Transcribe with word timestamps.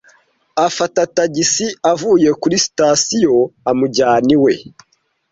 Afata 0.65 1.01
tagisi 1.15 1.67
avuye 1.91 2.29
kuri 2.41 2.55
sitasiyo 2.65 3.35
amujyana 3.69 4.29
iwe. 4.35 4.53